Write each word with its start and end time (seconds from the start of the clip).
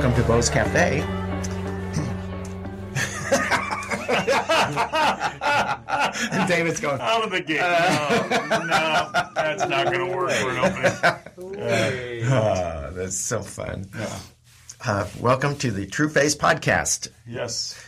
welcome 0.00 0.22
to 0.22 0.26
Bo's 0.26 0.48
Cafe. 0.48 1.00
and 6.30 6.48
David's 6.48 6.80
going, 6.80 6.98
Out 7.02 7.22
of 7.22 7.30
the 7.30 7.42
gate. 7.42 7.60
No, 7.60 8.62
no, 8.64 9.10
that's 9.34 9.68
not 9.68 9.92
going 9.92 10.10
to 10.10 10.16
work 10.16 10.30
for 10.30 10.52
an 10.52 10.56
opening. 10.56 12.24
oh, 12.32 12.92
that's 12.94 13.18
so 13.18 13.42
fun. 13.42 13.90
Uh, 14.86 15.06
welcome 15.20 15.54
to 15.56 15.70
the 15.70 15.84
True 15.86 16.08
Face 16.08 16.34
Podcast. 16.34 17.08
Yes. 17.28 17.78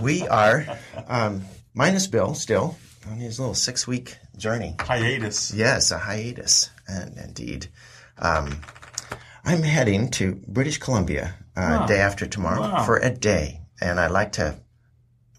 We 0.00 0.28
are, 0.28 0.64
um, 1.08 1.42
minus 1.74 2.06
Bill 2.06 2.34
still, 2.34 2.78
on 3.10 3.16
his 3.16 3.40
little 3.40 3.56
six 3.56 3.88
week 3.88 4.16
journey. 4.36 4.76
Hiatus. 4.78 5.52
Yes, 5.52 5.90
a 5.90 5.98
hiatus, 5.98 6.70
and 6.86 7.18
indeed. 7.18 7.66
Um, 8.18 8.60
I'm 9.44 9.62
heading 9.62 10.10
to 10.12 10.40
British 10.46 10.78
Columbia 10.78 11.34
uh, 11.56 11.78
Wow. 11.80 11.86
day 11.86 12.00
after 12.00 12.26
tomorrow 12.26 12.60
Wow. 12.60 12.84
for 12.84 12.96
a 12.98 13.10
day, 13.10 13.60
and 13.80 13.98
I'd 14.00 14.10
like 14.10 14.32
to 14.32 14.56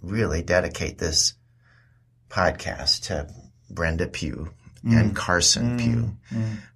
really 0.02 0.42
dedicate 0.42 0.98
this 0.98 1.34
podcast 2.30 3.04
to 3.04 3.28
Brenda 3.70 4.08
Pue 4.08 4.50
Mm. 4.84 5.00
and 5.00 5.16
Carson 5.16 5.78
Pue, 5.78 6.18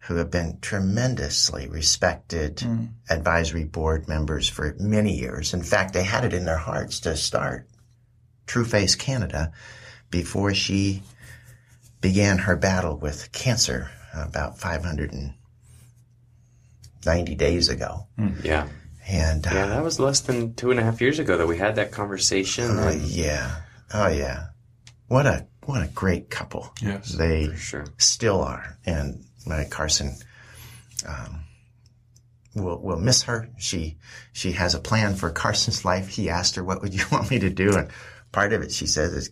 who 0.01 0.15
have 0.17 0.29
been 0.29 0.59
tremendously 0.61 1.67
respected 1.67 2.57
Mm. 2.57 2.89
advisory 3.09 3.63
board 3.63 4.07
members 4.07 4.47
for 4.47 4.75
many 4.79 5.17
years. 5.17 5.55
In 5.55 5.63
fact, 5.63 5.93
they 5.93 6.03
had 6.03 6.23
it 6.23 6.31
in 6.33 6.45
their 6.45 6.59
hearts 6.59 6.99
to 7.01 7.17
start 7.17 7.67
True 8.45 8.63
Face 8.65 8.93
Canada 8.95 9.51
before 10.11 10.53
she 10.53 11.01
began 11.99 12.37
her 12.37 12.55
battle 12.55 12.95
with 12.95 13.31
cancer 13.31 13.89
about 14.13 14.59
590 14.59 15.33
days 17.35 17.69
ago. 17.69 18.05
Yeah. 18.43 18.67
And 19.07 19.45
uh, 19.45 19.51
Yeah, 19.53 19.65
that 19.67 19.83
was 19.83 19.99
less 19.99 20.21
than 20.21 20.55
two 20.55 20.71
and 20.71 20.79
a 20.79 20.83
half 20.83 20.99
years 21.01 21.19
ago 21.19 21.37
that 21.37 21.47
we 21.47 21.57
had 21.57 21.75
that 21.75 21.91
conversation. 21.91 22.77
uh, 22.79 22.87
and- 22.89 23.01
yeah, 23.03 23.61
oh 23.93 24.07
yeah, 24.07 24.47
what 25.07 25.25
a 25.25 25.45
what 25.65 25.83
a 25.83 25.87
great 25.87 26.29
couple. 26.29 26.71
Yes. 26.81 27.09
They 27.13 27.47
for 27.47 27.55
sure. 27.57 27.85
still 27.97 28.41
are, 28.41 28.77
and 28.85 29.23
Carson 29.69 30.15
um, 31.07 31.41
will 32.55 32.81
will 32.81 32.97
miss 32.99 33.23
her. 33.23 33.49
She 33.57 33.97
she 34.33 34.53
has 34.53 34.73
a 34.75 34.79
plan 34.79 35.15
for 35.15 35.29
Carson's 35.31 35.85
life. 35.85 36.07
He 36.09 36.29
asked 36.29 36.55
her, 36.55 36.63
"What 36.63 36.81
would 36.81 36.93
you 36.93 37.03
want 37.11 37.29
me 37.29 37.39
to 37.39 37.49
do?" 37.49 37.75
And 37.77 37.89
part 38.31 38.53
of 38.53 38.61
it, 38.61 38.71
she 38.71 38.87
says, 38.87 39.13
is 39.13 39.29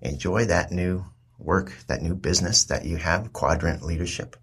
enjoy 0.00 0.46
that 0.46 0.70
new 0.70 1.04
work, 1.38 1.72
that 1.86 2.02
new 2.02 2.14
business 2.14 2.64
that 2.64 2.84
you 2.84 2.96
have, 2.96 3.32
Quadrant 3.32 3.82
Leadership, 3.82 4.36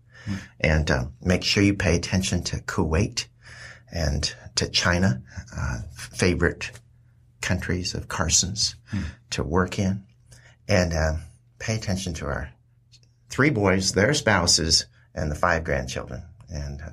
and 0.60 0.90
um, 0.92 1.14
make 1.22 1.44
sure 1.44 1.64
you 1.64 1.74
pay 1.76 1.96
attention 1.96 2.44
to 2.46 2.58
Kuwait 2.58 3.26
and 3.92 4.34
to 4.56 4.70
China, 4.70 5.22
uh, 5.58 5.80
favorite 5.98 6.72
countries 7.42 7.94
of 7.94 8.08
Carson's 8.08 8.76
to 9.32 9.44
work 9.44 9.80
in, 9.80 10.04
and 10.68 10.94
um, 10.94 11.22
pay 11.60 11.76
attention 11.76 12.14
to 12.16 12.26
our 12.26 12.50
three 13.30 13.50
boys, 13.50 13.94
their 13.94 14.14
spouses, 14.14 14.86
and 15.16 15.32
the 15.32 15.36
five 15.36 15.64
grandchildren, 15.64 16.24
and 16.50 16.82
uh, 16.82 16.90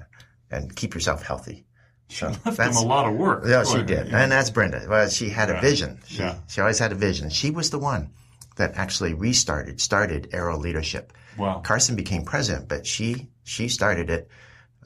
and 0.50 0.74
keep 0.74 0.94
yourself 0.94 1.22
healthy. 1.22 1.64
So 2.10 2.28
Left 2.46 2.56
them 2.56 2.74
a 2.76 2.80
lot 2.82 3.06
of 3.06 3.14
work. 3.16 3.44
yeah, 3.46 3.64
she 3.64 3.82
did, 3.82 4.08
yeah. 4.08 4.22
and 4.22 4.32
that's 4.32 4.48
Brenda. 4.50 4.86
Well, 4.88 5.08
she 5.10 5.28
had 5.28 5.50
a 5.50 5.60
vision. 5.60 6.00
She, 6.06 6.18
Yeah. 6.20 6.36
she 6.48 6.60
always 6.62 6.78
had 6.78 6.90
a 6.92 6.94
vision. 6.94 7.28
She 7.28 7.50
was 7.50 7.68
the 7.70 7.78
one 7.78 8.12
that 8.56 8.76
actually 8.76 9.12
restarted, 9.12 9.78
started 9.80 10.30
Arrow 10.32 10.56
Leadership. 10.56 11.12
Wow. 11.36 11.60
Carson 11.60 11.96
became 11.96 12.24
president, 12.24 12.66
but 12.68 12.86
she 12.86 13.28
she 13.44 13.68
started 13.68 14.08
it 14.10 14.28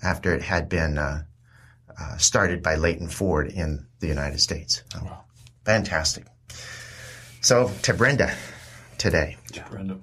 after 0.02 0.34
it 0.34 0.42
had 0.42 0.68
been 0.68 0.98
uh, 0.98 1.22
uh, 2.00 2.16
started 2.16 2.62
by 2.62 2.76
Leighton 2.76 3.08
Ford 3.08 3.48
in 3.48 3.86
the 4.00 4.06
United 4.08 4.40
States. 4.40 4.82
Oh, 4.96 5.04
Wow. 5.04 5.24
Fantastic. 5.64 6.26
So 7.40 7.70
to 7.82 7.94
Brenda 7.94 8.34
today, 8.98 9.36
Brenda. 9.70 9.98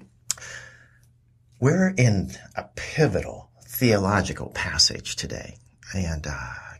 we're 1.60 1.88
in 1.96 2.30
a 2.56 2.64
pivotal 2.76 3.50
theological 3.66 4.48
passage 4.50 5.16
today, 5.16 5.56
and 5.94 6.26
uh, 6.26 6.32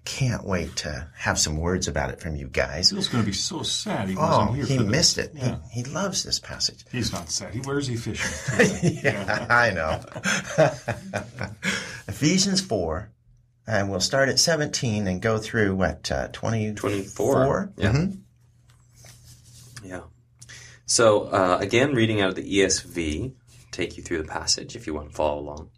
can't 0.04 0.44
wait 0.44 0.76
to 0.76 1.09
have 1.15 1.38
some 1.38 1.59
words 1.59 1.88
about 1.88 2.10
it 2.10 2.21
from 2.21 2.37
you 2.37 2.48
guys. 2.48 2.91
Bill's 2.92 3.09
going 3.09 3.22
to 3.22 3.27
be 3.27 3.34
so 3.34 3.62
sad 3.62 4.09
he 4.09 4.16
Oh, 4.16 4.21
wasn't 4.21 4.56
here 4.56 4.65
he 4.66 4.77
for 4.78 4.82
this. 4.84 4.91
missed 4.91 5.19
it. 5.19 5.32
Yeah. 5.34 5.56
He, 5.71 5.82
he 5.82 5.91
loves 5.91 6.22
this 6.22 6.38
passage. 6.38 6.84
He's 6.91 7.12
not 7.12 7.28
sad. 7.31 7.53
He, 7.54 7.60
where's 7.60 7.87
he 7.87 7.97
fishing? 7.97 9.00
yeah, 9.04 9.47
I 9.50 9.71
know. 9.72 10.00
Ephesians 12.09 12.60
4, 12.60 13.10
and 13.70 13.91
we'll 13.91 14.00
start 14.00 14.28
at 14.28 14.38
17 14.38 15.06
and 15.06 15.22
go 15.22 15.38
through 15.38 15.75
what, 15.76 16.10
uh, 16.10 16.28
20, 16.28 16.75
24. 16.75 17.72
Yeah. 17.76 17.92
Mhm. 17.92 18.19
Yeah. 19.84 20.00
So, 20.86 21.25
uh, 21.25 21.58
again, 21.60 21.94
reading 21.94 22.20
out 22.20 22.30
of 22.30 22.34
the 22.34 22.42
ESV, 22.42 23.34
take 23.70 23.97
you 23.97 24.03
through 24.03 24.19
the 24.19 24.28
passage 24.28 24.75
if 24.75 24.86
you 24.86 24.94
want 24.94 25.10
to 25.10 25.14
follow 25.14 25.41
along. 25.41 25.70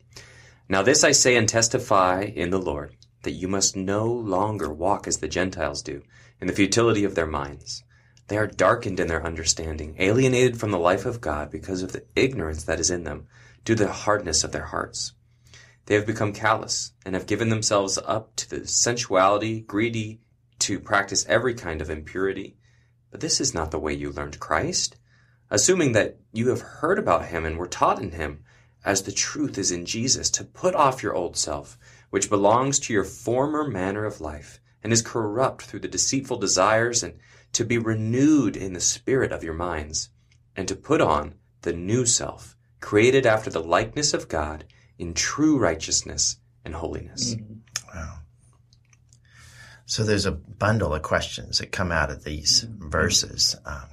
Now, 0.69 0.82
this 0.82 1.04
I 1.04 1.12
say 1.12 1.36
and 1.36 1.48
testify 1.48 2.22
in 2.22 2.50
the 2.50 2.58
Lord, 2.58 2.97
that 3.25 3.32
you 3.32 3.47
must 3.47 3.76
no 3.76 4.06
longer 4.06 4.72
walk 4.72 5.06
as 5.06 5.19
the 5.19 5.28
Gentiles 5.28 5.82
do, 5.82 6.02
in 6.41 6.47
the 6.47 6.54
futility 6.54 7.04
of 7.04 7.14
their 7.14 7.26
minds. 7.26 7.84
They 8.28 8.38
are 8.38 8.47
darkened 8.47 8.98
in 8.98 9.08
their 9.08 9.25
understanding, 9.25 9.97
alienated 9.98 10.58
from 10.58 10.70
the 10.70 10.78
life 10.78 11.04
of 11.04 11.20
God 11.20 11.50
because 11.50 11.82
of 11.82 11.92
the 11.92 12.04
ignorance 12.16 12.64
that 12.64 12.81
is 12.81 12.91
in 12.91 13.04
them, 13.04 13.26
due 13.64 13.75
to 13.75 13.84
the 13.84 13.92
hardness 13.92 14.44
of 14.44 14.52
their 14.52 14.64
hearts. 14.66 15.12
They 15.87 15.97
have 15.97 16.06
become 16.06 16.32
callous, 16.32 16.93
and 17.04 17.15
have 17.15 17.26
given 17.26 17.48
themselves 17.48 17.98
up 17.98 18.37
to 18.37 18.48
the 18.48 18.66
sensuality, 18.66 19.60
greedy 19.60 20.20
to 20.60 20.78
practice 20.78 21.26
every 21.28 21.54
kind 21.54 21.81
of 21.81 21.91
impurity. 21.91 22.56
But 23.10 23.20
this 23.20 23.41
is 23.41 23.53
not 23.53 23.72
the 23.72 23.81
way 23.81 23.93
you 23.93 24.10
learned 24.10 24.38
Christ. 24.38 24.97
Assuming 25.50 25.93
that 25.93 26.19
you 26.32 26.48
have 26.50 26.60
heard 26.60 26.98
about 26.98 27.26
him 27.26 27.44
and 27.44 27.59
were 27.59 27.66
taught 27.66 28.00
in 28.00 28.12
him, 28.12 28.44
as 28.84 29.03
the 29.03 29.12
truth 29.12 29.59
is 29.59 29.72
in 29.72 29.84
Jesus, 29.84 30.31
to 30.31 30.44
put 30.44 30.75
off 30.75 31.03
your 31.03 31.15
old 31.15 31.37
self, 31.37 31.76
which 32.10 32.31
belongs 32.31 32.78
to 32.78 32.93
your 32.93 33.04
former 33.04 33.66
manner 33.66 34.04
of 34.04 34.20
life, 34.20 34.60
and 34.84 34.93
is 34.93 35.03
corrupt 35.03 35.64
through 35.64 35.81
the 35.81 35.88
deceitful 35.88 36.38
desires, 36.38 37.03
and 37.03 37.19
to 37.53 37.64
be 37.64 37.76
renewed 37.76 38.56
in 38.56 38.72
the 38.72 38.81
spirit 38.81 39.32
of 39.32 39.44
your 39.44 39.54
minds, 39.54 40.10
and 40.56 40.69
to 40.69 40.76
put 40.76 41.00
on 41.00 41.34
the 41.62 41.72
new 41.72 42.06
self, 42.06 42.56
created 42.81 43.26
after 43.26 43.50
the 43.50 43.62
likeness 43.62 44.14
of 44.14 44.28
God 44.28 44.64
in 45.02 45.14
true 45.14 45.58
righteousness 45.58 46.36
and 46.64 46.72
holiness. 46.72 47.34
Wow. 47.92 48.18
So 49.84 50.04
there's 50.04 50.26
a 50.26 50.32
bundle 50.32 50.94
of 50.94 51.02
questions 51.02 51.58
that 51.58 51.72
come 51.72 51.90
out 51.90 52.12
of 52.12 52.22
these 52.22 52.64
verses. 52.68 53.56
Um, 53.66 53.88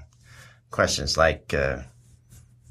questions 0.69 1.17
like, 1.17 1.51
uh, 1.51 1.79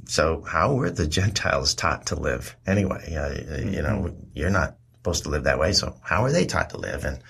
so 0.06 0.44
how 0.46 0.74
were 0.74 0.90
the 0.90 1.08
Gentiles 1.08 1.74
taught 1.74 2.06
to 2.06 2.14
live 2.14 2.56
anyway? 2.64 3.12
Uh, 3.12 3.58
You 3.58 3.82
know, 3.82 4.16
you're 4.34 4.50
not 4.50 4.76
supposed 4.94 5.24
to 5.24 5.30
live 5.30 5.44
that 5.44 5.58
way. 5.58 5.72
So 5.72 5.96
how 6.00 6.22
were 6.22 6.32
they 6.32 6.46
taught 6.46 6.70
to 6.70 6.78
live? 6.78 7.04
And 7.04 7.20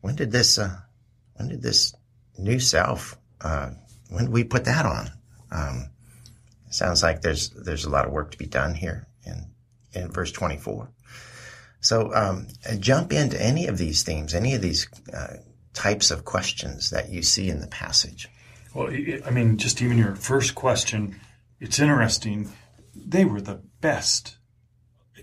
when 0.00 0.16
did 0.16 0.32
this, 0.32 0.58
uh, 0.58 0.76
when 1.34 1.48
did 1.48 1.62
this 1.62 1.94
new 2.36 2.58
self, 2.58 3.16
uh, 3.40 3.70
when 4.10 4.24
did 4.24 4.32
we 4.32 4.42
put 4.42 4.64
that 4.64 4.84
on? 4.84 5.10
Um, 5.52 5.90
sounds 6.68 7.04
like 7.04 7.22
there's, 7.22 7.50
there's 7.50 7.84
a 7.84 7.90
lot 7.90 8.06
of 8.06 8.12
work 8.12 8.32
to 8.32 8.38
be 8.38 8.46
done 8.46 8.74
here 8.74 9.06
in, 9.24 9.46
in 9.98 10.10
verse 10.10 10.32
24. 10.32 10.90
So 11.80 12.12
um, 12.14 12.48
jump 12.80 13.12
into 13.12 13.40
any 13.40 13.66
of 13.66 13.78
these 13.78 14.02
themes, 14.02 14.34
any 14.34 14.54
of 14.54 14.62
these 14.62 14.88
uh, 15.12 15.36
types 15.74 16.10
of 16.10 16.24
questions 16.24 16.90
that 16.90 17.10
you 17.10 17.22
see 17.22 17.48
in 17.48 17.60
the 17.60 17.68
passage. 17.68 18.28
Well, 18.74 18.88
I 18.90 19.20
I 19.24 19.30
mean, 19.30 19.56
just 19.56 19.80
even 19.80 19.98
your 19.98 20.16
first 20.16 20.54
question, 20.54 21.20
it's 21.60 21.78
interesting. 21.78 22.52
They 22.94 23.24
were 23.24 23.40
the 23.40 23.62
best. 23.80 24.38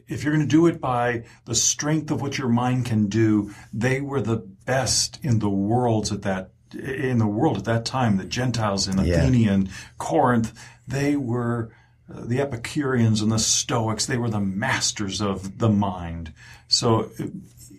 If 0.07 0.23
you're 0.23 0.33
going 0.33 0.47
to 0.47 0.55
do 0.55 0.67
it 0.67 0.79
by 0.79 1.23
the 1.45 1.55
strength 1.55 2.11
of 2.11 2.21
what 2.21 2.37
your 2.37 2.49
mind 2.49 2.85
can 2.85 3.07
do, 3.07 3.53
they 3.73 4.01
were 4.01 4.21
the 4.21 4.37
best 4.37 5.19
in 5.23 5.39
the 5.39 5.49
worlds 5.49 6.11
at 6.11 6.21
that 6.21 6.51
in 6.73 7.17
the 7.17 7.27
world 7.27 7.57
at 7.57 7.65
that 7.65 7.85
time. 7.85 8.17
The 8.17 8.25
Gentiles 8.25 8.87
in 8.87 8.97
Yeah. 9.45 9.53
And 9.53 9.69
Corinth, 9.97 10.53
they 10.87 11.15
were 11.15 11.71
the 12.07 12.39
Epicureans 12.39 13.21
and 13.21 13.31
the 13.31 13.39
Stoics. 13.39 14.05
They 14.05 14.17
were 14.17 14.29
the 14.29 14.39
masters 14.39 15.21
of 15.21 15.57
the 15.57 15.69
mind. 15.69 16.33
So 16.67 17.11
uh, 17.19 17.27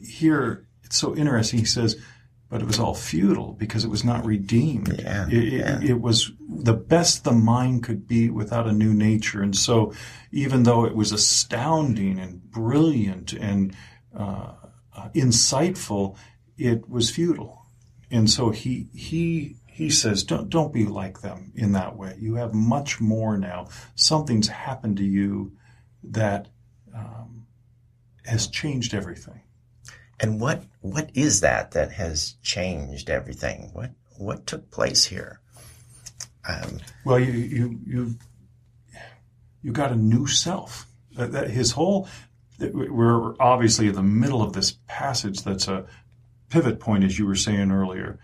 here 0.02 0.66
it's 0.84 0.96
so 0.96 1.16
interesting. 1.16 1.60
He 1.60 1.64
says, 1.64 1.96
but 2.48 2.62
it 2.62 2.66
was 2.66 2.78
all 2.78 2.94
futile 2.94 3.52
because 3.54 3.84
it 3.84 3.90
was 3.90 4.04
not 4.04 4.24
redeemed. 4.24 5.00
Yeah, 5.00 5.26
It, 5.26 5.34
it, 5.34 5.52
yeah. 5.52 5.80
it 5.82 6.00
was 6.00 6.30
the 6.48 6.74
best 6.74 7.24
the 7.24 7.32
mind 7.32 7.82
could 7.82 8.06
be 8.06 8.30
without 8.30 8.68
a 8.68 8.72
new 8.72 8.94
nature. 8.94 9.42
And 9.42 9.56
so, 9.56 9.92
even 10.30 10.62
though 10.62 10.84
it 10.84 10.94
was 10.94 11.10
astounding 11.10 12.20
and 12.20 12.40
brilliant 12.50 13.32
and 13.32 13.74
uh, 14.16 14.52
uh, 14.96 15.08
insightful, 15.14 16.16
it 16.56 16.88
was 16.88 17.10
futile. 17.10 17.66
And 18.12 18.30
so 18.30 18.50
he 18.50 18.86
he 18.94 19.56
he 19.76 19.90
says, 19.90 20.24
don't 20.24 20.48
don't 20.48 20.72
be 20.72 20.86
like 20.86 21.20
them 21.20 21.52
in 21.54 21.72
that 21.72 21.96
way. 21.96 22.16
You 22.18 22.36
have 22.36 22.54
much 22.54 22.98
more 22.98 23.36
now. 23.36 23.68
Something's 23.94 24.48
happened 24.48 24.96
to 24.96 25.04
you 25.04 25.52
that 26.02 26.48
um, 26.94 27.46
has 28.24 28.46
changed 28.46 28.94
everything. 28.94 29.42
And 30.18 30.40
what 30.40 30.62
what 30.80 31.10
is 31.12 31.42
that 31.42 31.72
that 31.72 31.92
has 31.92 32.36
changed 32.42 33.10
everything? 33.10 33.68
What 33.74 33.90
what 34.16 34.46
took 34.46 34.70
place 34.70 35.04
here? 35.04 35.40
Um, 36.48 36.78
well, 37.04 37.20
you 37.20 37.32
you 37.32 37.80
you 37.86 38.14
you 39.60 39.72
got 39.72 39.92
a 39.92 39.96
new 39.96 40.26
self. 40.26 40.86
That, 41.18 41.32
that 41.32 41.50
his 41.50 41.72
whole 41.72 42.08
we're 42.58 43.34
obviously 43.38 43.88
in 43.88 43.94
the 43.94 44.02
middle 44.02 44.42
of 44.42 44.54
this 44.54 44.78
passage 44.86 45.42
that's 45.42 45.68
a 45.68 45.84
pivot 46.48 46.80
point, 46.80 47.04
as 47.04 47.18
you 47.18 47.26
were 47.26 47.34
saying 47.34 47.70
earlier, 47.70 48.18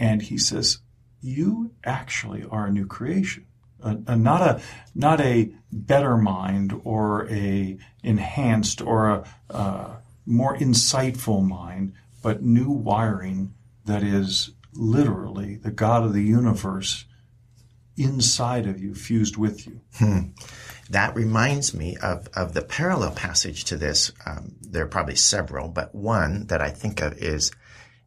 and 0.00 0.22
he 0.22 0.38
says, 0.38 0.78
"You 1.20 1.72
actually 1.84 2.44
are 2.50 2.66
a 2.66 2.72
new 2.72 2.86
creation." 2.86 3.46
A, 3.82 3.96
a, 4.08 4.16
not 4.16 4.42
a 4.42 4.60
not 4.94 5.20
a 5.20 5.52
better 5.72 6.16
mind 6.16 6.80
or 6.84 7.28
a 7.30 7.78
enhanced 8.02 8.82
or 8.82 9.10
a, 9.10 9.24
a 9.50 9.98
more 10.26 10.56
insightful 10.56 11.46
mind, 11.46 11.92
but 12.22 12.42
new 12.42 12.70
wiring 12.70 13.54
that 13.84 14.02
is 14.02 14.50
literally 14.74 15.56
the 15.56 15.70
God 15.70 16.04
of 16.04 16.12
the 16.12 16.22
universe 16.22 17.04
inside 17.96 18.66
of 18.66 18.80
you, 18.80 18.94
fused 18.94 19.36
with 19.36 19.66
you. 19.66 19.80
Hmm. 19.96 20.30
That 20.88 21.14
reminds 21.14 21.74
me 21.74 21.96
of, 22.02 22.28
of 22.34 22.54
the 22.54 22.62
parallel 22.62 23.12
passage 23.12 23.64
to 23.64 23.76
this. 23.76 24.12
Um, 24.26 24.56
there 24.60 24.84
are 24.84 24.88
probably 24.88 25.16
several, 25.16 25.68
but 25.68 25.94
one 25.94 26.46
that 26.46 26.60
I 26.60 26.70
think 26.70 27.00
of 27.00 27.14
is 27.18 27.52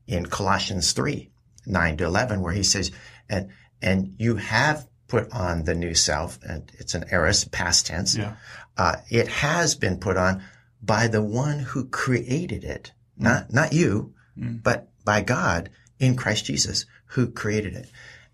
in 0.07 0.25
Colossians 0.25 0.91
3, 0.93 1.29
9 1.65 1.97
to 1.97 2.05
11, 2.05 2.41
where 2.41 2.53
he 2.53 2.63
says, 2.63 2.91
and, 3.29 3.49
and 3.81 4.15
you 4.17 4.35
have 4.35 4.87
put 5.07 5.31
on 5.31 5.63
the 5.63 5.75
new 5.75 5.93
self, 5.93 6.39
and 6.43 6.71
it's 6.79 6.95
an 6.95 7.05
aorist 7.11 7.51
past 7.51 7.87
tense. 7.87 8.15
Yeah. 8.15 8.35
Uh, 8.77 8.95
it 9.09 9.27
has 9.27 9.75
been 9.75 9.99
put 9.99 10.17
on 10.17 10.43
by 10.81 11.07
the 11.07 11.21
one 11.21 11.59
who 11.59 11.87
created 11.87 12.63
it, 12.63 12.91
mm. 13.19 13.23
not, 13.23 13.53
not 13.53 13.73
you, 13.73 14.13
mm. 14.37 14.61
but 14.61 14.89
by 15.05 15.21
God 15.21 15.69
in 15.99 16.15
Christ 16.15 16.45
Jesus 16.45 16.85
who 17.13 17.27
created 17.31 17.75
it. 17.75 17.91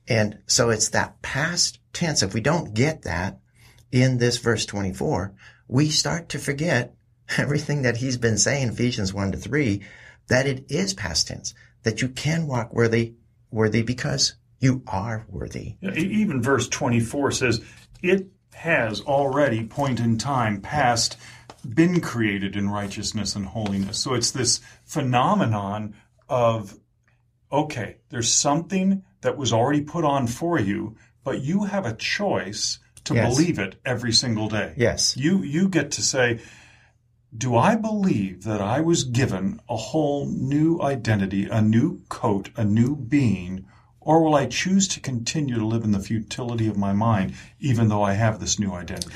And 0.08 0.40
so 0.48 0.70
it's 0.70 0.90
that 0.90 1.22
past 1.22 1.80
tense. 1.94 2.24
If 2.24 2.34
we 2.34 2.42
don't 2.42 2.74
get 2.74 3.04
that 3.04 3.40
in 3.92 4.18
this 4.18 4.38
verse 4.38 4.66
24, 4.66 5.34
we 5.68 5.90
start 5.90 6.30
to 6.30 6.40
forget 6.40 6.96
everything 7.38 7.84
that 7.84 7.98
he's 7.98 8.18
been 8.18 8.38
saying, 8.38 8.70
Ephesians 8.70 9.14
1 9.14 9.34
to 9.34 9.38
3, 9.38 9.82
that 10.28 10.48
it 10.48 10.66
is 10.70 10.94
past 10.94 11.28
tense, 11.28 11.54
that 11.84 12.02
you 12.02 12.10
can 12.10 12.48
walk 12.48 12.74
worthy, 12.74 13.14
worthy 13.52 13.82
because 13.82 14.36
you 14.60 14.84
are 14.88 15.26
worthy. 15.30 15.76
Even 15.82 16.42
verse 16.42 16.68
24 16.68 17.32
says, 17.32 17.62
it 18.02 18.28
has 18.54 19.02
already, 19.02 19.64
point 19.64 20.00
in 20.00 20.18
time, 20.18 20.62
past, 20.62 21.18
been 21.68 22.02
created 22.02 22.56
in 22.56 22.70
righteousness 22.70 23.36
and 23.36 23.46
holiness. 23.46 24.00
So 24.00 24.14
it's 24.14 24.32
this 24.32 24.60
phenomenon 24.86 25.96
of, 26.28 26.78
okay, 27.52 27.98
there's 28.10 28.32
something 28.32 29.04
that 29.22 29.38
was 29.38 29.54
already 29.54 29.82
put 29.82 30.06
on 30.06 30.28
for 30.28 30.60
you, 30.60 30.96
but 31.24 31.42
you 31.42 31.66
have 31.66 31.86
a 31.86 31.96
choice 31.96 32.80
to 33.06 33.16
yes. 33.16 33.36
believe 33.36 33.60
it 33.60 33.76
every 33.86 34.12
single 34.14 34.50
day. 34.50 34.74
Yes. 34.78 35.18
You 35.18 35.40
you 35.40 35.68
get 35.70 35.92
to 35.92 36.02
say, 36.02 36.40
do 37.36 37.56
I 37.56 37.76
believe 37.76 38.44
that 38.44 38.62
I 38.62 38.82
was 38.82 39.04
given 39.04 39.60
a 39.70 39.78
whole 39.78 40.26
new 40.26 40.82
identity, 40.82 41.46
a 41.46 41.62
new 41.62 42.02
coat, 42.10 42.50
a 42.56 42.66
new 42.66 42.96
being, 42.96 43.66
or 44.00 44.24
will 44.24 44.36
I 44.36 44.48
choose 44.48 44.88
to 44.90 45.00
continue 45.00 45.56
to 45.56 45.66
live 45.66 45.84
in 45.84 45.92
the 45.92 46.00
futility 46.00 46.68
of 46.68 46.78
my 46.78 46.94
mind, 46.94 47.36
even 47.60 47.88
though 47.88 48.02
I 48.02 48.14
have 48.14 48.40
this 48.40 48.58
new 48.58 48.72
identity? 48.72 49.16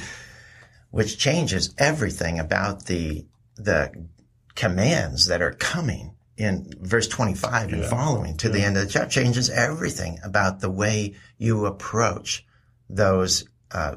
Which 0.92 1.18
changes 1.18 1.74
everything 1.78 2.40
about 2.40 2.86
the 2.86 3.26
the 3.56 4.08
commands 4.56 5.28
that 5.28 5.42
are 5.42 5.54
coming 5.54 6.14
in 6.38 6.74
verse 6.80 7.08
25 7.08 7.70
yeah. 7.70 7.76
and 7.76 7.86
following 7.86 8.38
to 8.38 8.48
yeah. 8.48 8.54
the 8.54 8.64
end 8.64 8.78
of 8.78 8.84
the 8.84 8.90
chapter 8.90 9.10
changes 9.10 9.50
everything 9.50 10.20
about 10.24 10.60
the 10.60 10.70
way 10.70 11.14
you 11.38 11.66
approach 11.66 12.46
those 12.90 13.48
uh, 13.72 13.96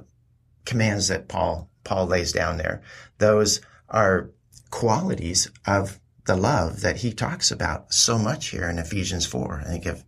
commands 0.65 1.09
that 1.09 1.29
Paul 1.29 1.71
Paul 1.85 2.07
lays 2.07 2.33
down 2.33 2.57
there. 2.57 2.83
Those 3.19 3.61
are 3.89 4.31
qualities 4.71 5.51
of 5.67 6.01
the 6.27 6.37
love 6.37 6.81
that 6.81 6.99
he 6.99 7.13
talks 7.13 7.51
about 7.51 7.93
so 7.93 8.19
much 8.19 8.49
here 8.49 8.69
in 8.69 8.79
Ephesians 8.79 9.27
4. 9.27 9.63
I 9.65 9.69
think 9.69 9.87
of 9.87 10.05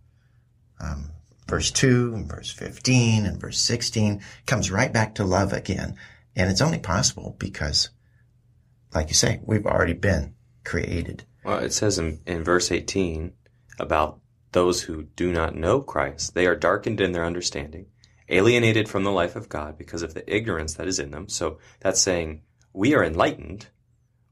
um, 0.80 1.10
verse 1.46 1.70
2 1.70 2.14
and 2.14 2.28
verse 2.28 2.50
15 2.50 3.25
and 3.25 3.40
verse 3.40 3.60
16 3.60 4.20
comes 4.46 4.70
right 4.70 4.92
back 4.92 5.14
to 5.16 5.25
love 5.25 5.52
again. 5.52 5.96
And 6.34 6.50
it's 6.50 6.60
only 6.60 6.78
possible 6.78 7.36
because, 7.38 7.90
like 8.94 9.08
you 9.08 9.14
say, 9.14 9.40
we've 9.44 9.66
already 9.66 9.94
been 9.94 10.34
created 10.64 11.25
well, 11.48 11.60
it 11.60 11.72
says 11.72 11.98
in, 11.98 12.20
in 12.26 12.44
verse 12.44 12.70
18 12.70 13.32
about 13.78 14.20
those 14.52 14.82
who 14.82 15.04
do 15.04 15.32
not 15.32 15.54
know 15.54 15.80
Christ, 15.80 16.34
they 16.34 16.46
are 16.46 16.54
darkened 16.54 17.00
in 17.00 17.12
their 17.12 17.25
understanding, 17.25 17.86
alienated 18.28 18.86
from 18.86 19.02
the 19.02 19.10
life 19.10 19.34
of 19.34 19.48
God 19.48 19.78
because 19.78 20.02
of 20.02 20.12
the 20.12 20.30
ignorance 20.30 20.75
that 20.75 20.86
is 20.86 20.98
in 20.98 21.10
them. 21.10 21.28
So 21.30 21.58
that's 21.80 22.02
saying 22.02 22.42
we 22.73 22.94
are 22.94 23.05
enlightened. 23.05 23.67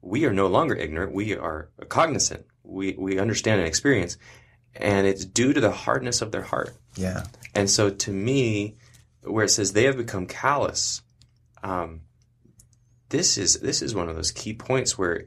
We 0.03 0.25
are 0.25 0.33
no 0.33 0.47
longer 0.47 0.75
ignorant. 0.75 1.13
We 1.13 1.37
are 1.37 1.71
cognizant. 1.89 2.47
We, 2.63 2.95
we 2.99 3.19
understand 3.19 3.61
and 3.61 3.69
experience. 3.69 4.19
And 4.75 5.07
it's 5.07 5.25
due 5.25 5.53
to 5.53 5.61
the 5.61 5.71
hardness 5.71 6.23
of 6.23 6.33
their 6.33 6.43
heart. 6.43 6.77
Yeah. 6.97 7.25
And 7.55 7.69
so 7.69 7.91
to 7.91 8.11
me, 8.13 8.77
where 9.23 9.45
it 9.45 9.51
says 9.51 9.73
they 9.73 9.85
have 9.85 9.97
become 9.97 10.27
callous, 10.27 11.03
um, 11.63 12.03
this 13.09 13.39
is 13.39 13.61
this 13.61 13.83
is 13.83 13.95
one 13.95 14.09
of 14.09 14.17
those 14.17 14.33
key 14.33 14.53
points 14.53 14.99
where 14.99 15.25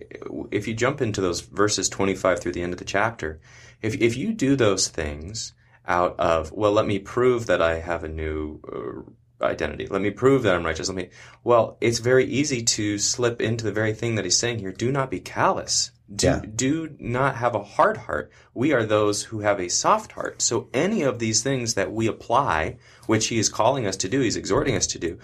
if 0.52 0.68
you 0.68 0.74
jump 0.74 1.02
into 1.02 1.22
those 1.22 1.42
verses 1.42 1.88
25 1.90 2.40
through 2.40 2.52
the 2.52 2.62
end 2.62 2.74
of 2.74 2.80
the 2.80 2.86
chapter 2.86 3.40
if 3.82 3.96
if 3.96 4.18
you 4.18 4.34
do 4.34 4.56
those 4.56 4.88
things 4.88 5.54
out 5.88 6.20
of 6.20 6.52
well 6.52 6.72
let 6.72 6.86
me 6.86 7.00
prove 7.00 7.46
that 7.46 7.62
i 7.62 7.80
have 7.80 8.04
a 8.04 8.10
new 8.10 8.60
uh, 8.68 9.12
identity 9.42 9.88
let 9.88 10.02
me 10.02 10.10
prove 10.10 10.44
that 10.44 10.56
i'm 10.56 10.66
righteous 10.66 10.90
let 10.90 10.96
me 10.96 11.10
well 11.44 11.78
it's 11.80 12.00
very 12.00 12.26
easy 12.26 12.62
to 12.62 12.98
slip 12.98 13.42
into 13.42 13.64
the 13.64 13.72
very 13.72 13.94
thing 13.94 14.16
that 14.16 14.26
he's 14.26 14.38
saying 14.38 14.60
here 14.60 14.72
do 14.72 14.92
not 14.92 15.10
be 15.10 15.20
callous 15.20 15.92
do, 16.14 16.28
yeah. 16.28 16.42
do 16.56 16.96
not 17.00 17.36
have 17.36 17.54
a 17.54 17.64
hard 17.64 17.98
heart. 17.98 18.32
We 18.54 18.74
are 18.74 18.84
those 18.84 19.24
who 19.24 19.42
have 19.42 19.60
a 19.60 19.70
soft 19.70 20.14
heart. 20.14 20.42
So 20.42 20.70
any 20.74 21.04
of 21.04 21.20
these 21.20 21.44
things 21.44 21.76
that 21.76 21.92
we 21.92 22.08
apply, 22.08 22.78
which 23.06 23.28
he 23.28 23.38
is 23.38 23.48
calling 23.48 23.86
us 23.86 23.96
to 23.98 24.10
do, 24.10 24.22
he's 24.22 24.36
exhorting 24.36 24.76
us 24.76 24.88
to 24.88 25.00
do, 25.00 25.20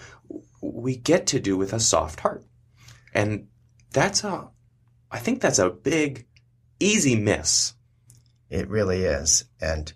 we 0.60 0.96
get 0.96 1.26
to 1.28 1.40
do 1.40 1.56
with 1.56 1.72
a 1.72 1.80
soft 1.80 2.20
heart. 2.20 2.44
And 3.12 3.48
that's 3.92 4.22
a, 4.22 4.50
I 5.10 5.18
think 5.18 5.40
that's 5.40 5.58
a 5.58 5.70
big, 5.70 6.26
easy 6.78 7.16
miss. 7.16 7.74
It 8.48 8.68
really 8.68 9.02
is. 9.02 9.44
And 9.60 9.92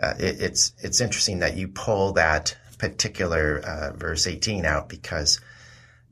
uh, 0.00 0.14
it, 0.18 0.42
it's, 0.42 0.72
it's 0.82 1.00
interesting 1.00 1.38
that 1.38 1.56
you 1.56 1.68
pull 1.68 2.14
that 2.14 2.56
particular 2.90 3.58
uh, 3.58 3.92
verse 3.96 4.26
18 4.26 4.64
out 4.64 4.88
because 4.88 5.40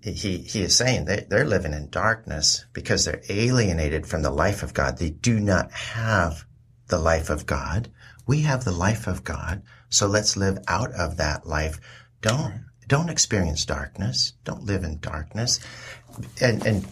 he, 0.03 0.39
he 0.39 0.63
is 0.63 0.77
saying 0.77 1.05
that 1.05 1.31
they're 1.31 1.45
living 1.45 1.73
in 1.73 1.89
darkness 1.91 2.67
because 2.73 3.05
they're 3.05 3.23
alienated 3.29 4.07
from 4.07 4.23
the 4.23 4.31
life 4.31 4.63
of 4.63 4.75
God. 4.75 4.99
They 4.99 5.11
do 5.11 5.39
not 5.39 5.71
have 5.73 6.45
the 6.89 6.99
life 6.99 7.31
of 7.31 7.47
God. 7.47 7.91
We 8.27 8.43
have 8.43 8.65
the 8.65 8.73
life 8.73 9.07
of 9.07 9.25
God. 9.25 9.63
So 9.89 10.07
let's 10.07 10.37
live 10.37 10.59
out 10.67 10.93
of 10.93 11.19
that 11.19 11.47
life. 11.47 11.79
Don't 12.21 12.65
don't 12.89 13.09
experience 13.09 13.65
darkness. 13.65 14.35
Don't 14.45 14.65
live 14.65 14.85
in 14.85 14.99
darkness. 14.99 15.61
And, 16.41 16.67
and 16.67 16.87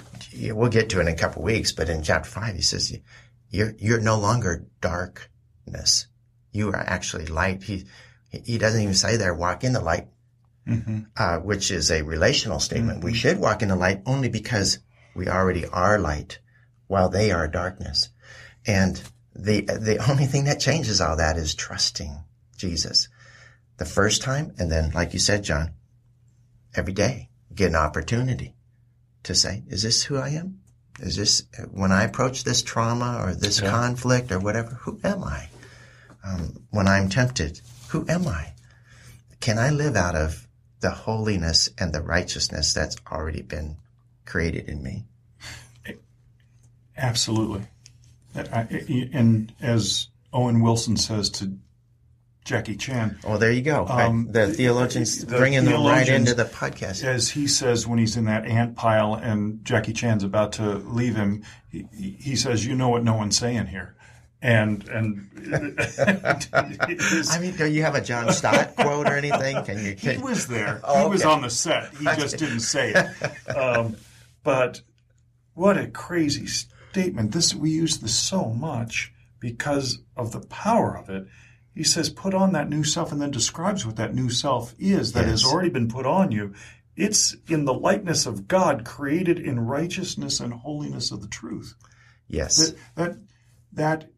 we'll 0.56 0.70
get 0.70 0.88
to 0.90 0.98
it 0.98 1.02
in 1.02 1.08
a 1.08 1.16
couple 1.16 1.42
weeks, 1.42 1.72
but 1.72 1.90
in 1.90 2.02
chapter 2.02 2.30
five, 2.30 2.54
he 2.54 2.62
says, 2.62 2.96
you're, 3.50 3.74
you're 3.78 4.00
no 4.00 4.18
longer 4.18 4.66
darkness. 4.80 6.06
You 6.52 6.68
are 6.68 6.80
actually 6.80 7.26
light. 7.26 7.64
He, 7.64 7.84
he 8.30 8.58
doesn't 8.58 8.80
even 8.80 8.94
say 8.94 9.16
there, 9.16 9.34
walk 9.34 9.64
in 9.64 9.72
the 9.72 9.80
light, 9.80 10.08
mm-hmm. 10.66 11.00
uh, 11.16 11.38
which 11.38 11.70
is 11.70 11.90
a 11.90 12.02
relational 12.02 12.60
statement. 12.60 12.98
Mm-hmm. 12.98 13.06
We 13.06 13.14
should 13.14 13.38
walk 13.38 13.62
in 13.62 13.68
the 13.68 13.76
light 13.76 14.02
only 14.06 14.28
because 14.28 14.78
we 15.14 15.28
already 15.28 15.66
are 15.66 15.98
light 15.98 16.38
while 16.86 17.08
they 17.08 17.32
are 17.32 17.48
darkness. 17.48 18.10
And 18.66 19.02
the, 19.34 19.62
the 19.62 20.04
only 20.10 20.26
thing 20.26 20.44
that 20.44 20.60
changes 20.60 21.00
all 21.00 21.16
that 21.16 21.36
is 21.36 21.54
trusting 21.54 22.24
Jesus 22.56 23.08
the 23.78 23.84
first 23.84 24.22
time. 24.22 24.52
And 24.58 24.70
then, 24.70 24.90
like 24.90 25.12
you 25.12 25.18
said, 25.18 25.44
John, 25.44 25.72
every 26.74 26.92
day 26.92 27.30
get 27.54 27.70
an 27.70 27.76
opportunity 27.76 28.54
to 29.24 29.34
say, 29.34 29.64
is 29.68 29.82
this 29.82 30.04
who 30.04 30.16
I 30.16 30.30
am? 30.30 30.60
Is 31.00 31.16
this, 31.16 31.44
when 31.70 31.92
I 31.92 32.04
approach 32.04 32.44
this 32.44 32.62
trauma 32.62 33.22
or 33.24 33.34
this 33.34 33.60
yeah. 33.60 33.70
conflict 33.70 34.30
or 34.32 34.38
whatever, 34.38 34.70
who 34.70 35.00
am 35.02 35.24
I? 35.24 35.48
Um, 36.22 36.66
when 36.70 36.86
I'm 36.86 37.08
tempted, 37.08 37.60
who 37.90 38.06
am 38.08 38.26
I? 38.26 38.54
Can 39.40 39.58
I 39.58 39.70
live 39.70 39.96
out 39.96 40.14
of 40.14 40.46
the 40.80 40.90
holiness 40.90 41.68
and 41.78 41.92
the 41.92 42.02
righteousness 42.02 42.72
that's 42.72 42.96
already 43.10 43.42
been 43.42 43.76
created 44.26 44.68
in 44.68 44.82
me? 44.82 45.04
Absolutely. 46.96 47.66
And 48.34 49.52
as 49.60 50.08
Owen 50.32 50.62
Wilson 50.62 50.96
says, 50.96 51.30
to 51.30 51.52
Jackie 52.44 52.76
Chan. 52.76 53.18
Oh, 53.24 53.36
there 53.36 53.52
you 53.52 53.62
go. 53.62 53.86
Um, 53.86 54.28
the 54.30 54.48
theologians 54.48 55.24
the 55.24 55.36
bringing 55.36 55.64
them 55.64 55.84
right 55.84 56.08
into 56.08 56.34
the 56.34 56.44
podcast. 56.44 57.04
As 57.04 57.28
he 57.30 57.46
says 57.46 57.86
when 57.86 57.98
he's 57.98 58.16
in 58.16 58.24
that 58.24 58.46
ant 58.46 58.76
pile 58.76 59.14
and 59.14 59.64
Jackie 59.64 59.92
Chan's 59.92 60.24
about 60.24 60.52
to 60.54 60.76
leave 60.76 61.14
him, 61.14 61.44
he 61.70 61.86
he 62.18 62.36
says, 62.36 62.64
"You 62.64 62.74
know 62.74 62.88
what 62.88 63.04
no 63.04 63.14
one's 63.14 63.36
saying 63.36 63.66
here," 63.66 63.94
and 64.42 64.88
and 64.88 65.28
I 67.30 67.38
mean, 67.40 67.56
do 67.56 67.66
you 67.66 67.82
have 67.82 67.94
a 67.94 68.00
John 68.00 68.32
Stott 68.32 68.74
quote 68.76 69.06
or 69.06 69.16
anything? 69.16 69.62
Can 69.64 69.84
you? 69.84 69.94
he 69.94 70.18
was 70.18 70.46
there. 70.46 70.80
Oh, 70.84 71.04
He 71.04 71.10
was 71.10 71.24
on 71.24 71.42
the 71.42 71.50
set. 71.50 71.94
He 71.96 72.04
just 72.04 72.38
didn't 72.38 72.60
say 72.60 72.92
it. 72.94 73.56
Um, 73.56 73.96
but 74.42 74.80
what 75.54 75.76
a 75.76 75.86
crazy 75.88 76.46
statement! 76.46 77.32
This 77.32 77.54
we 77.54 77.70
use 77.70 77.98
this 77.98 78.14
so 78.14 78.46
much 78.46 79.12
because 79.40 79.98
of 80.16 80.32
the 80.32 80.40
power 80.40 80.96
of 80.96 81.10
it. 81.10 81.26
He 81.74 81.84
says, 81.84 82.08
"Put 82.10 82.34
on 82.34 82.52
that 82.52 82.68
new 82.70 82.82
self," 82.84 83.12
and 83.12 83.20
then 83.20 83.30
describes 83.30 83.84
what 83.84 83.96
that 83.96 84.14
new 84.14 84.30
self 84.30 84.74
is 84.78 85.12
that 85.12 85.26
has 85.26 85.44
already 85.44 85.70
been 85.70 85.88
put 85.88 86.06
on 86.06 86.32
you. 86.32 86.54
It's 86.96 87.36
in 87.46 87.64
the 87.64 87.74
likeness 87.74 88.26
of 88.26 88.48
God, 88.48 88.84
created 88.84 89.38
in 89.38 89.60
righteousness 89.60 90.40
and 90.40 90.52
holiness 90.52 91.10
of 91.12 91.20
the 91.22 91.28
truth. 91.28 91.74
yes. 92.26 92.56
That 92.56 92.76
that 92.94 93.16
that 93.72 94.10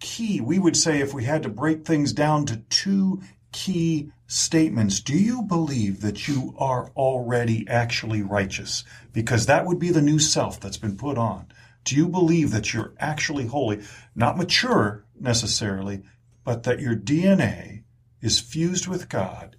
key, 0.00 0.40
we 0.40 0.58
would 0.58 0.76
say, 0.76 1.00
if 1.00 1.12
we 1.14 1.24
had 1.24 1.42
to 1.42 1.48
break 1.48 1.84
things 1.84 2.12
down 2.12 2.46
to 2.46 2.56
two 2.68 3.22
key 3.52 4.10
statements, 4.26 5.00
do 5.00 5.16
you 5.16 5.42
believe 5.42 6.00
that 6.02 6.28
you 6.28 6.54
are 6.58 6.90
already 6.96 7.66
actually 7.68 8.22
righteous? 8.22 8.84
Because 9.12 9.46
that 9.46 9.66
would 9.66 9.78
be 9.78 9.90
the 9.90 10.02
new 10.02 10.18
self 10.18 10.60
that's 10.60 10.76
been 10.76 10.96
put 10.96 11.16
on. 11.18 11.46
Do 11.84 11.96
you 11.96 12.08
believe 12.08 12.50
that 12.50 12.74
you're 12.74 12.92
actually 12.98 13.46
holy, 13.46 13.82
not 14.14 14.36
mature 14.36 15.04
necessarily, 15.18 16.02
but 16.44 16.64
that 16.64 16.80
your 16.80 16.94
DNA 16.94 17.82
is 18.20 18.40
fused 18.40 18.86
with 18.86 19.08
God? 19.08 19.56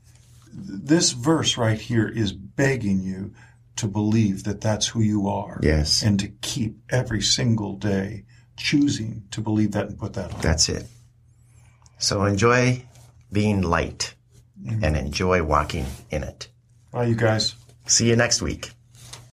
This 0.53 1.11
verse 1.11 1.57
right 1.57 1.79
here 1.79 2.07
is 2.07 2.31
begging 2.31 3.01
you 3.01 3.33
to 3.77 3.87
believe 3.87 4.43
that 4.43 4.61
that's 4.61 4.87
who 4.87 4.99
you 4.99 5.27
are 5.27 5.59
Yes. 5.63 6.03
and 6.03 6.19
to 6.19 6.27
keep 6.27 6.77
every 6.89 7.21
single 7.21 7.75
day 7.77 8.25
choosing 8.59 9.23
to 9.31 9.41
believe 9.41 9.71
that 9.71 9.87
and 9.87 9.97
put 9.97 10.13
that 10.13 10.33
on. 10.33 10.41
That's 10.41 10.69
it. 10.69 10.85
So 11.97 12.23
enjoy 12.25 12.85
being 13.31 13.61
light 13.61 14.13
and 14.81 14.95
enjoy 14.95 15.41
walking 15.43 15.85
in 16.11 16.23
it. 16.23 16.49
Bye, 16.91 17.05
you 17.05 17.15
guys. 17.15 17.55
See 17.85 18.09
you 18.09 18.15
next 18.15 18.41
week. 18.41 18.71